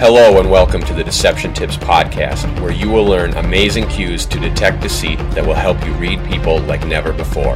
[0.00, 4.40] Hello, and welcome to the Deception Tips Podcast, where you will learn amazing cues to
[4.40, 7.54] detect deceit that will help you read people like never before.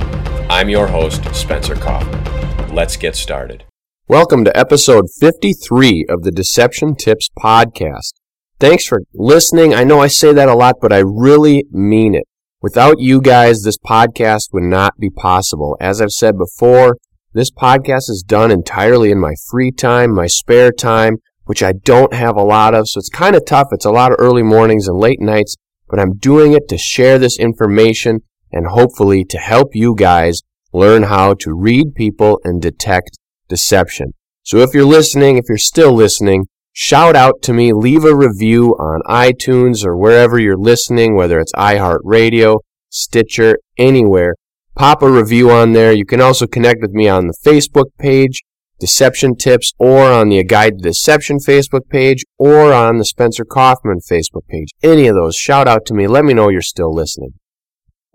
[0.50, 2.70] I'm your host, Spencer Coffman.
[2.70, 3.64] Let's get started.
[4.08, 8.12] Welcome to episode 53 of the Deception Tips Podcast.
[8.60, 9.72] Thanks for listening.
[9.72, 12.24] I know I say that a lot, but I really mean it.
[12.60, 15.78] Without you guys, this podcast would not be possible.
[15.80, 16.98] As I've said before,
[17.32, 22.14] this podcast is done entirely in my free time, my spare time, which I don't
[22.14, 22.88] have a lot of.
[22.88, 23.68] So it's kind of tough.
[23.72, 25.56] It's a lot of early mornings and late nights,
[25.88, 28.20] but I'm doing it to share this information
[28.52, 30.40] and hopefully to help you guys
[30.72, 34.12] learn how to read people and detect deception.
[34.42, 38.70] So if you're listening, if you're still listening, shout out to me, leave a review
[38.78, 42.58] on iTunes or wherever you're listening, whether it's iHeartRadio,
[42.90, 44.34] Stitcher, anywhere.
[44.76, 45.92] Pop a review on there.
[45.92, 48.42] You can also connect with me on the Facebook page
[48.78, 54.00] deception tips or on the Guide to Deception Facebook page or on the Spencer Coffman
[54.10, 54.68] Facebook page.
[54.82, 56.06] Any of those, shout out to me.
[56.06, 57.34] Let me know you're still listening.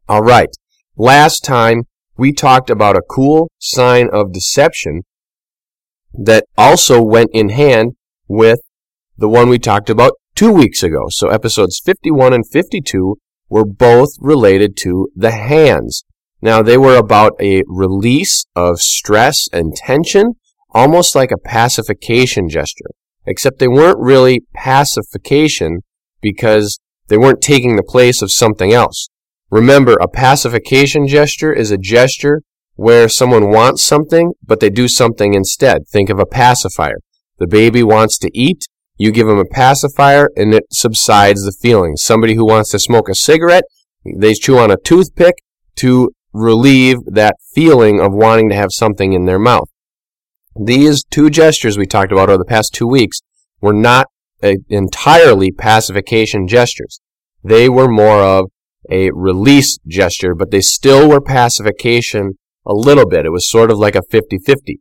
[0.07, 0.49] All right.
[0.95, 1.83] Last time
[2.17, 5.03] we talked about a cool sign of deception
[6.13, 7.93] that also went in hand
[8.27, 8.59] with
[9.17, 11.05] the one we talked about two weeks ago.
[11.09, 13.17] So episodes 51 and 52
[13.49, 16.03] were both related to the hands.
[16.41, 20.35] Now they were about a release of stress and tension
[20.71, 22.91] almost like a pacification gesture,
[23.25, 25.79] except they weren't really pacification
[26.21, 29.09] because they weren't taking the place of something else.
[29.49, 32.41] Remember, a pacification gesture is a gesture
[32.75, 35.87] where someone wants something, but they do something instead.
[35.91, 36.99] Think of a pacifier.
[37.39, 38.65] The baby wants to eat,
[38.97, 41.95] you give them a pacifier, and it subsides the feeling.
[41.95, 43.63] Somebody who wants to smoke a cigarette,
[44.17, 45.35] they chew on a toothpick
[45.77, 49.69] to relieve that feeling of wanting to have something in their mouth.
[50.61, 53.21] These two gestures we talked about over the past two weeks
[53.61, 54.07] were not
[54.41, 56.99] entirely pacification gestures.
[57.41, 58.51] They were more of
[58.89, 62.33] a release gesture, but they still were pacification
[62.65, 63.25] a little bit.
[63.25, 64.79] It was sort of like a 50-50.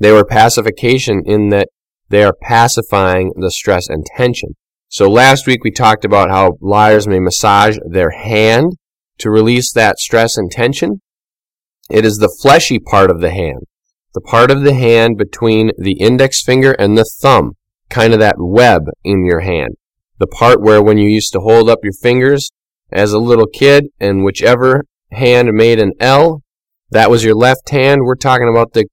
[0.00, 1.68] They were pacification in that
[2.08, 4.56] they are pacifying the stress and tension.
[4.88, 8.72] So last week we talked about how liars may massage their hand
[9.18, 11.02] to release that stress and tension.
[11.88, 13.60] It is the fleshy part of the hand
[14.14, 17.52] the part of the hand between the index finger and the thumb,
[17.88, 19.76] kind of that web in your hand.
[20.18, 22.50] The part where when you used to hold up your fingers
[22.92, 26.42] as a little kid and whichever hand made an L,
[26.90, 28.02] that was your left hand.
[28.04, 28.86] We're talking about the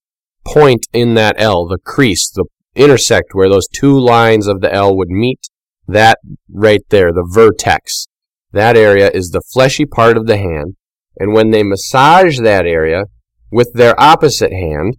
[0.44, 2.46] point in that L, the crease, the
[2.76, 5.40] intersect where those two lines of the L would meet.
[5.88, 6.18] That
[6.52, 8.06] right there, the vertex.
[8.54, 10.76] That area is the fleshy part of the hand.
[11.20, 13.04] And when they massage that area
[13.52, 14.98] with their opposite hand,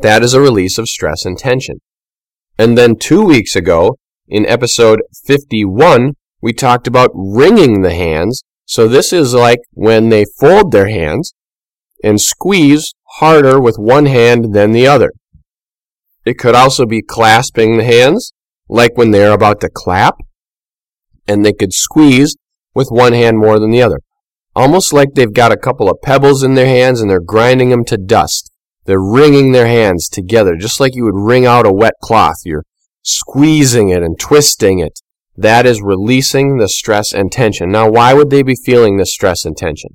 [0.00, 1.80] that is a release of stress and tension.
[2.58, 3.96] And then two weeks ago,
[4.28, 8.44] in episode 51, we talked about wringing the hands.
[8.64, 11.34] So this is like when they fold their hands
[12.04, 15.12] and squeeze harder with one hand than the other.
[16.24, 18.32] It could also be clasping the hands,
[18.68, 20.18] like when they're about to clap,
[21.26, 22.36] and they could squeeze
[22.74, 24.00] with one hand more than the other.
[24.54, 27.84] Almost like they've got a couple of pebbles in their hands and they're grinding them
[27.86, 28.50] to dust.
[28.84, 32.36] They're wringing their hands together, just like you would wring out a wet cloth.
[32.44, 32.64] You're
[33.02, 35.00] squeezing it and twisting it.
[35.36, 37.70] That is releasing the stress and tension.
[37.70, 39.90] Now, why would they be feeling this stress and tension?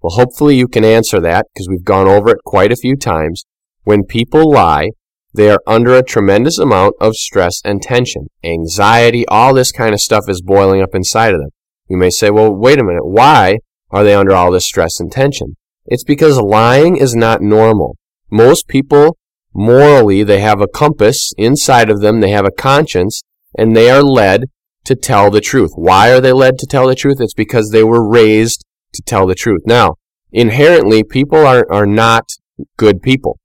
[0.00, 3.44] Well, hopefully you can answer that because we've gone over it quite a few times.
[3.84, 4.90] When people lie,
[5.34, 8.28] they are under a tremendous amount of stress and tension.
[8.42, 11.50] Anxiety, all this kind of stuff is boiling up inside of them.
[11.88, 13.06] You may say, well, wait a minute.
[13.06, 13.58] Why
[13.90, 15.56] are they under all this stress and tension?
[15.86, 17.96] It's because lying is not normal.
[18.30, 19.16] Most people,
[19.54, 23.22] morally, they have a compass inside of them, they have a conscience,
[23.56, 24.44] and they are led
[24.84, 25.70] to tell the truth.
[25.74, 27.20] Why are they led to tell the truth?
[27.20, 29.62] It's because they were raised to tell the truth.
[29.66, 29.94] Now,
[30.32, 32.28] inherently, people are, are not
[32.76, 33.38] good people.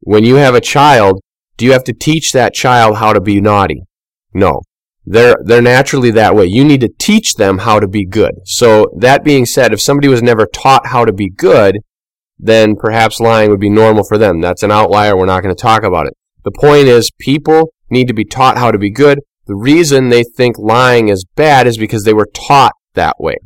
[0.00, 1.20] When you have a child,
[1.56, 3.82] do you have to teach that child how to be naughty?
[4.34, 4.62] No.
[5.04, 6.46] They're, they're naturally that way.
[6.46, 8.32] You need to teach them how to be good.
[8.44, 11.78] So, that being said, if somebody was never taught how to be good,
[12.44, 14.40] then perhaps lying would be normal for them.
[14.40, 15.16] That's an outlier.
[15.16, 16.14] We're not going to talk about it.
[16.44, 19.20] The point is, people need to be taught how to be good.
[19.46, 23.36] The reason they think lying is bad is because they were taught that way.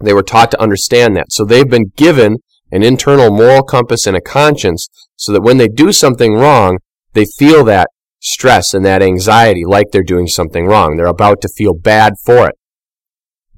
[0.00, 1.32] They were taught to understand that.
[1.32, 2.36] So they've been given
[2.70, 6.78] an internal moral compass and a conscience so that when they do something wrong,
[7.14, 7.88] they feel that
[8.20, 10.96] stress and that anxiety like they're doing something wrong.
[10.96, 12.54] They're about to feel bad for it.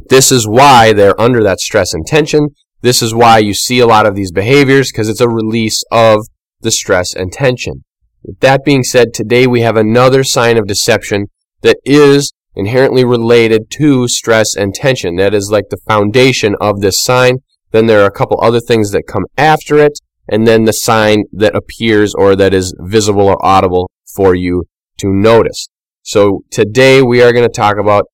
[0.09, 2.49] This is why they're under that stress and tension.
[2.85, 6.27] This is why you see a lot of these behaviors because it's a release of
[6.61, 7.83] the stress and tension.
[8.23, 11.29] With that being said, today we have another sign of deception
[11.63, 15.17] that is inherently related to stress and tension.
[15.17, 17.39] That is like the foundation of this sign.
[17.71, 19.99] Then there are a couple other things that come after it,
[20.29, 24.65] and then the sign that appears or that is visible or audible for you
[24.99, 25.69] to notice.
[26.03, 28.05] So today we are going to talk about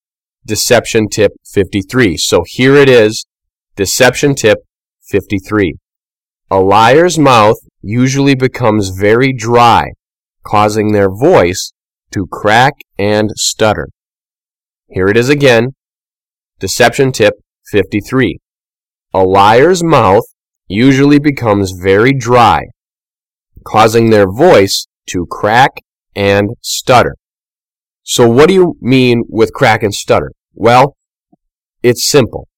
[0.46, 2.16] deception tip 53.
[2.18, 3.26] So here it is,
[3.76, 4.58] deception tip
[5.10, 5.74] 53.
[6.50, 9.92] A liar's mouth usually becomes very dry,
[10.44, 11.72] causing their voice
[12.12, 13.88] to crack and stutter.
[14.88, 15.74] Here it is again.
[16.58, 17.34] Deception tip
[17.70, 18.38] 53.
[19.14, 20.24] A liar's mouth
[20.68, 22.62] usually becomes very dry,
[23.64, 25.70] causing their voice to crack
[26.14, 27.16] and stutter.
[28.02, 30.32] So what do you mean with crack and stutter?
[30.54, 30.96] Well,
[31.82, 32.48] it's simple.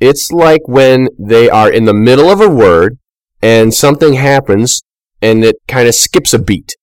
[0.00, 2.98] It's like when they are in the middle of a word
[3.42, 4.82] and something happens
[5.20, 6.76] and it kind of skips a beat.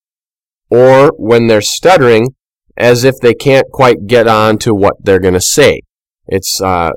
[0.70, 2.34] Or when they're stuttering
[2.76, 5.80] as if they can't quite get on to what they're going to say.
[6.26, 6.90] It's uh,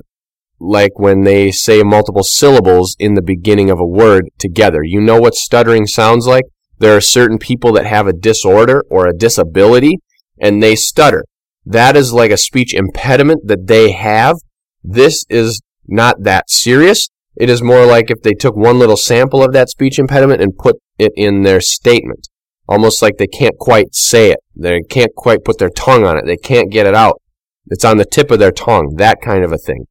[0.59, 4.83] like when they say multiple syllables in the beginning of a word together.
[4.83, 6.43] You know what stuttering sounds like?
[6.79, 9.99] There are certain people that have a disorder or a disability
[10.39, 11.23] and they stutter.
[11.65, 14.37] That is like a speech impediment that they have.
[14.83, 17.09] This is not that serious.
[17.35, 20.57] It is more like if they took one little sample of that speech impediment and
[20.57, 22.27] put it in their statement
[22.69, 24.39] almost like they can't quite say it.
[24.55, 26.25] They can't quite put their tongue on it.
[26.25, 27.19] They can't get it out.
[27.65, 29.85] It's on the tip of their tongue, that kind of a thing.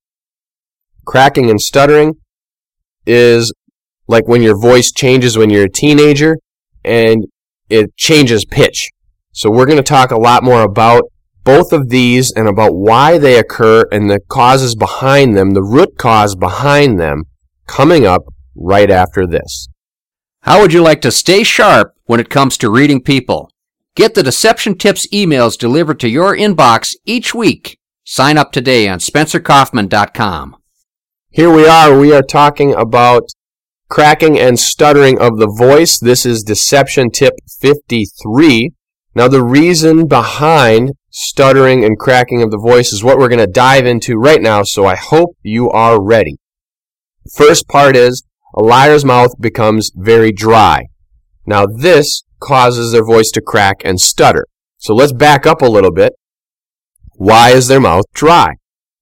[1.05, 2.15] Cracking and stuttering
[3.05, 3.53] is
[4.07, 6.37] like when your voice changes when you're a teenager
[6.85, 7.27] and
[7.69, 8.91] it changes pitch.
[9.33, 11.03] So we're going to talk a lot more about
[11.49, 15.97] both of these and about why they occur and the causes behind them, the root
[15.97, 17.23] cause behind them,
[17.67, 18.25] coming up
[18.55, 19.67] right after this.
[20.43, 23.51] How would you like to stay sharp when it comes to reading people?
[23.95, 27.79] Get the Deception Tips emails delivered to your inbox each week.
[28.05, 30.55] Sign up today on SpencerCoffman.com.
[31.31, 31.99] Here we are.
[31.99, 33.23] We are talking about
[33.89, 35.99] cracking and stuttering of the voice.
[35.99, 38.73] This is Deception Tip 53.
[39.15, 43.47] Now, the reason behind stuttering and cracking of the voice is what we're going to
[43.47, 46.37] dive into right now, so I hope you are ready.
[47.37, 48.25] First part is
[48.55, 50.87] a liar's mouth becomes very dry.
[51.47, 54.47] Now this causes their voice to crack and stutter.
[54.79, 56.13] So let's back up a little bit.
[57.15, 58.55] Why is their mouth dry?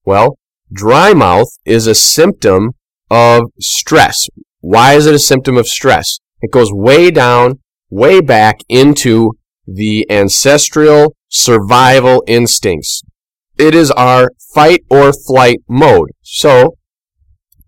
[0.05, 0.37] Well,
[0.71, 2.71] dry mouth is a symptom
[3.09, 4.27] of stress.
[4.59, 6.17] Why is it a symptom of stress?
[6.41, 9.33] It goes way down, way back into
[9.65, 13.03] the ancestral survival instincts.
[13.57, 16.11] It is our fight or flight mode.
[16.21, 16.77] So,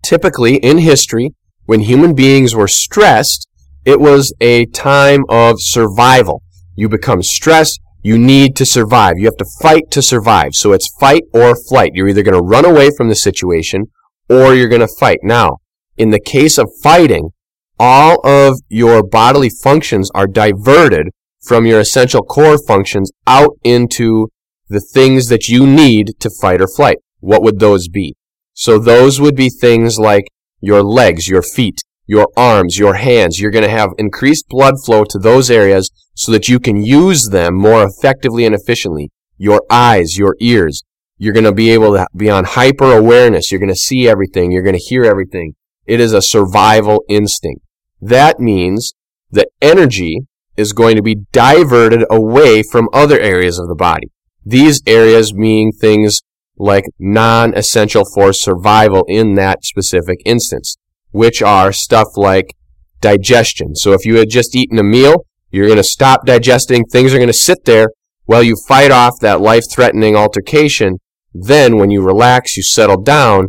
[0.02, 1.34] typically in history,
[1.66, 3.48] when human beings were stressed,
[3.84, 6.42] it was a time of survival.
[6.76, 9.14] You become stressed, you need to survive.
[9.18, 10.54] You have to fight to survive.
[10.54, 11.92] So it's fight or flight.
[11.94, 13.84] You're either going to run away from the situation
[14.28, 15.18] or you're going to fight.
[15.22, 15.58] Now,
[15.96, 17.30] in the case of fighting,
[17.78, 21.08] all of your bodily functions are diverted
[21.42, 24.28] from your essential core functions out into
[24.68, 26.98] the things that you need to fight or flight.
[27.20, 28.14] What would those be?
[28.54, 30.24] So those would be things like
[30.60, 33.38] your legs, your feet, your arms, your hands.
[33.38, 37.28] You're going to have increased blood flow to those areas so that you can use
[37.28, 39.10] them more effectively and efficiently.
[39.38, 40.82] Your eyes, your ears.
[41.16, 43.50] You're going to be able to be on hyper awareness.
[43.50, 44.52] You're going to see everything.
[44.52, 45.54] You're going to hear everything.
[45.86, 47.64] It is a survival instinct.
[48.00, 48.94] That means
[49.30, 50.26] that energy
[50.60, 54.08] is going to be diverted away from other areas of the body.
[54.44, 56.20] These areas mean things
[56.56, 60.76] like non-essential for survival in that specific instance,
[61.10, 62.54] which are stuff like
[63.00, 63.74] digestion.
[63.74, 66.84] So if you had just eaten a meal, you're going to stop digesting.
[66.84, 67.88] Things are going to sit there
[68.26, 70.98] while you fight off that life-threatening altercation.
[71.32, 73.48] Then when you relax, you settle down,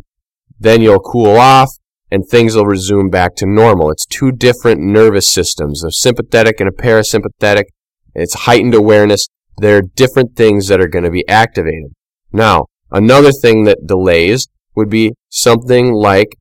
[0.59, 1.69] then you'll cool off
[2.11, 3.89] and things will resume back to normal.
[3.89, 7.63] It's two different nervous systems, a sympathetic and a parasympathetic.
[8.13, 9.25] It's heightened awareness.
[9.57, 11.93] There are different things that are going to be activated.
[12.33, 16.35] Now, Another thing that delays would be something like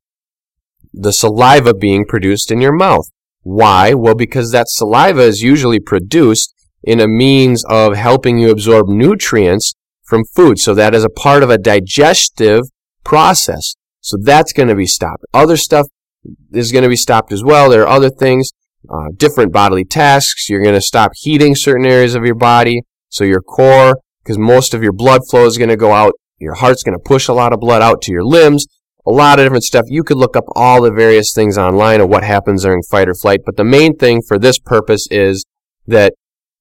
[0.93, 3.05] the saliva being produced in your mouth.
[3.43, 3.93] Why?
[3.93, 9.73] Well, because that saliva is usually produced in a means of helping you absorb nutrients
[10.03, 10.59] from food.
[10.59, 12.63] So that is a part of a digestive
[13.05, 13.75] process.
[14.01, 15.23] So that's going to be stopped.
[15.33, 15.87] Other stuff
[16.51, 17.69] is going to be stopped as well.
[17.69, 18.51] There are other things,
[18.89, 20.49] uh, different bodily tasks.
[20.49, 22.81] You're going to stop heating certain areas of your body.
[23.09, 26.55] So your core, because most of your blood flow is going to go out your
[26.55, 28.65] heart's going to push a lot of blood out to your limbs,
[29.05, 29.85] a lot of different stuff.
[29.87, 33.13] You could look up all the various things online of what happens during fight or
[33.13, 35.45] flight, but the main thing for this purpose is
[35.85, 36.13] that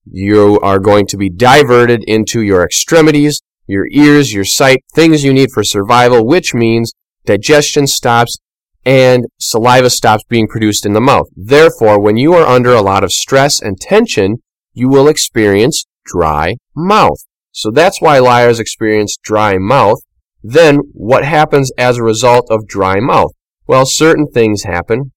[0.05, 5.33] You are going to be diverted into your extremities, your ears, your sight, things you
[5.33, 6.93] need for survival, which means
[7.25, 8.39] digestion stops
[8.85, 11.27] and saliva stops being produced in the mouth.
[11.37, 14.37] Therefore, when you are under a lot of stress and tension,
[14.73, 17.19] you will experience dry mouth.
[17.53, 19.99] So that's why liars experience dry mouth.
[20.43, 23.33] Then, what happens as a result of dry mouth?
[23.67, 25.13] Well, certain things happen.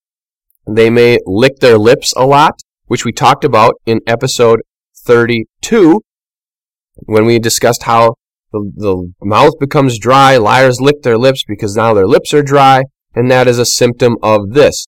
[0.66, 4.60] They may lick their lips a lot, which we talked about in episode
[5.04, 6.00] 32
[7.06, 8.14] when we discussed how
[8.54, 10.36] the, the mouth becomes dry.
[10.36, 12.84] Liars lick their lips because now their lips are dry,
[13.14, 14.86] and that is a symptom of this.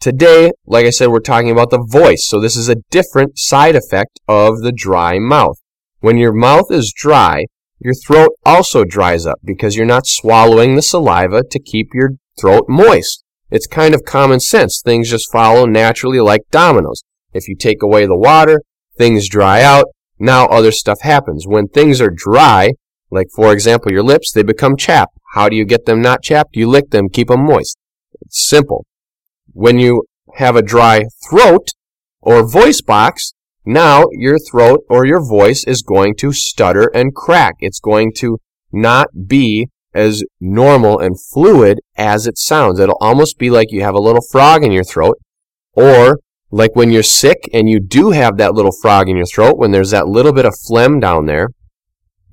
[0.00, 2.26] Today, like I said, we're talking about the voice.
[2.26, 5.56] So this is a different side effect of the dry mouth.
[6.00, 7.46] When your mouth is dry,
[7.80, 12.10] your throat also dries up because you're not swallowing the saliva to keep your
[12.40, 13.24] throat moist.
[13.50, 14.82] It's kind of common sense.
[14.84, 17.02] Things just follow naturally like dominoes.
[17.32, 18.60] If you take away the water,
[18.96, 19.86] things dry out.
[20.18, 21.46] Now other stuff happens.
[21.46, 22.72] When things are dry,
[23.14, 25.16] like for example your lips, they become chapped.
[25.34, 26.56] How do you get them not chapped?
[26.56, 27.78] You lick them, keep them moist.
[28.20, 28.84] It's simple.
[29.52, 30.04] When you
[30.34, 31.68] have a dry throat
[32.20, 33.32] or voice box,
[33.64, 37.54] now your throat or your voice is going to stutter and crack.
[37.60, 38.38] It's going to
[38.72, 42.80] not be as normal and fluid as it sounds.
[42.80, 45.18] It'll almost be like you have a little frog in your throat
[45.72, 46.18] or
[46.50, 49.72] like when you're sick and you do have that little frog in your throat, when
[49.72, 51.48] there's that little bit of phlegm down there,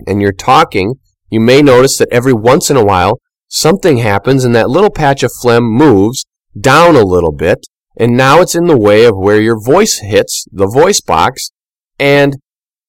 [0.08, 0.96] and you're talking,
[1.30, 5.24] you may notice that every once in a while something happens and that little patch
[5.24, 6.26] of phlegm moves
[6.60, 7.60] down a little bit,
[7.98, 11.52] and now it's in the way of where your voice hits the voice box,
[12.00, 12.38] and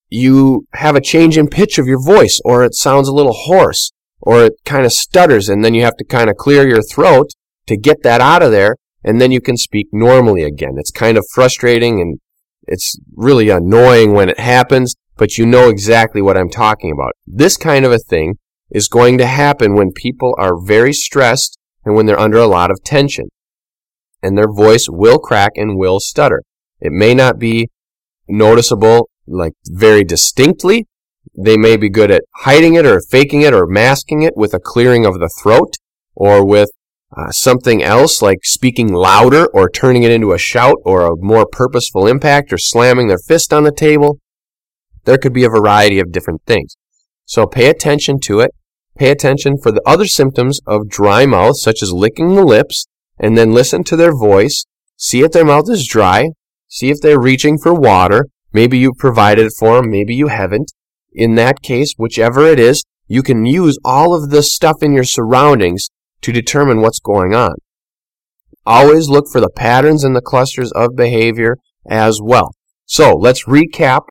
[0.08, 3.92] you have a change in pitch of your voice, or it sounds a little hoarse,
[4.20, 7.28] or it kind of stutters, and then you have to kind of clear your throat
[7.66, 10.74] to get that out of there, and then you can speak normally again.
[10.76, 12.18] It's kind of frustrating and
[12.68, 17.12] it's really annoying when it happens, but you know exactly what I'm talking about.
[17.28, 18.38] This kind of a thing
[18.72, 22.72] is going to happen when people are very stressed and when they're under a lot
[22.72, 23.26] of tension.
[24.20, 26.42] And their voice will crack and will stutter.
[26.80, 27.68] It may not be
[28.26, 30.88] noticeable like very distinctly.
[31.38, 34.58] They may be good at hiding it or faking it or masking it with a
[34.58, 35.74] clearing of the throat
[36.16, 36.70] or with
[37.16, 41.46] uh, something else like speaking louder or turning it into a shout or a more
[41.46, 44.18] purposeful impact or slamming their fist on the table.
[45.04, 46.76] There could be a variety of different things.
[47.24, 48.50] So pay attention to it.
[48.96, 52.86] Pay attention for the other symptoms of dry mouth, such as licking the lips,
[53.18, 54.66] and then listen to their voice.
[54.96, 56.30] See if their mouth is dry.
[56.68, 58.26] See if they're reaching for water.
[58.52, 59.90] Maybe you provided it for them.
[59.90, 60.72] Maybe you haven't.
[61.12, 65.04] In that case, whichever it is, you can use all of the stuff in your
[65.04, 65.88] surroundings
[66.22, 67.54] to determine what's going on.
[68.64, 71.56] Always look for the patterns and the clusters of behavior
[71.86, 72.54] as well.
[72.86, 74.02] So let's recap.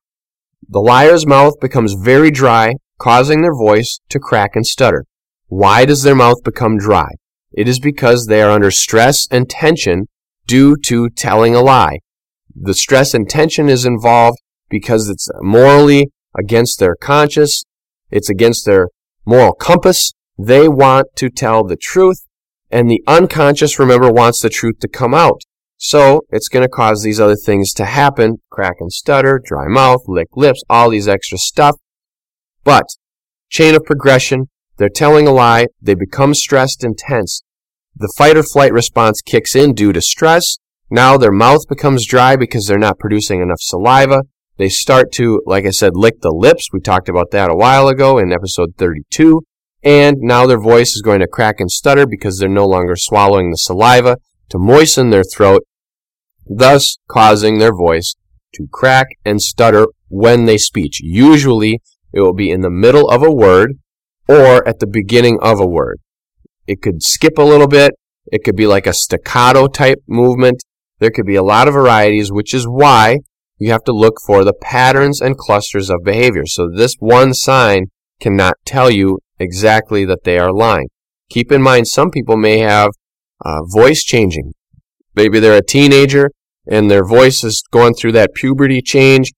[0.72, 5.04] The liar's mouth becomes very dry, causing their voice to crack and stutter.
[5.48, 7.10] Why does their mouth become dry?
[7.52, 10.08] It is because they are under stress and tension
[10.48, 11.98] due to telling a lie.
[12.56, 14.38] The stress and tension is involved
[14.70, 16.10] because it's morally
[16.40, 17.66] against their conscience,
[18.10, 18.88] it's against their
[19.26, 22.26] moral compass, they want to tell the truth,
[22.72, 25.42] and the unconscious, remember, wants the truth to come out.
[25.84, 30.02] So it's going to cause these other things to happen crack and stutter, dry mouth,
[30.08, 31.76] lick lips, all these extra stuff.
[32.64, 32.86] But,
[33.50, 37.42] chain of progression, they're telling a lie, they become stressed and tense.
[37.96, 40.60] The fight or flight response kicks in due to stress.
[40.92, 44.26] Now their mouth becomes dry because they're not producing enough saliva.
[44.58, 46.68] They start to, like I said, lick the lips.
[46.72, 49.42] We talked about that a while ago in episode 32
[49.84, 53.50] and now their voice is going to crack and stutter because they're no longer swallowing
[53.50, 54.18] the saliva
[54.50, 55.64] to moisten their throat,
[56.48, 58.16] thus causing their voice
[58.56, 60.94] to crack and stutter when they speak.
[61.00, 61.80] Usually,
[62.14, 63.80] it will be in the middle of a word
[64.28, 66.00] or at the beginning of a word.
[66.68, 67.94] It could skip a little bit.
[68.32, 70.64] It could be like a staccato type movement.
[71.00, 73.20] There could be a lot of varieties, which is why
[73.58, 76.46] you have to look for the patterns and clusters of behavior.
[76.46, 77.86] So this one sign
[78.20, 80.88] cannot tell you exactly that they are lying.
[81.30, 82.92] Keep in mind, some people may have
[83.44, 84.54] uh, voice changing.
[85.16, 86.32] Maybe they're a teenager
[86.68, 89.32] and their voice is going through that puberty change.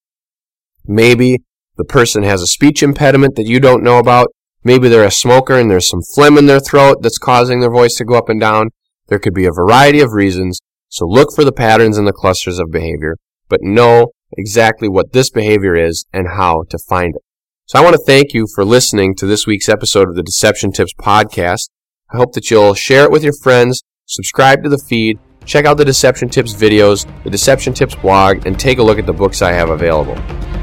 [0.85, 1.39] Maybe
[1.77, 4.27] the person has a speech impediment that you don't know about.
[4.63, 7.95] Maybe they're a smoker and there's some phlegm in their throat that's causing their voice
[7.95, 8.67] to go up and down.
[9.07, 10.59] There could be a variety of reasons.
[10.89, 13.17] So look for the patterns and the clusters of behavior,
[13.49, 17.21] but know exactly what this behavior is and how to find it.
[17.65, 20.71] So I want to thank you for listening to this week's episode of the Deception
[20.71, 21.69] Tips podcast.
[22.11, 25.77] I hope that you'll share it with your friends, subscribe to the feed, check out
[25.77, 29.41] the Deception Tips videos, the Deception Tips blog, and take a look at the books
[29.41, 30.17] I have available.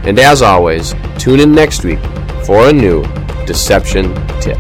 [0.07, 2.01] And as always, tune in next week
[2.45, 3.05] for a new
[3.47, 4.59] deception tip.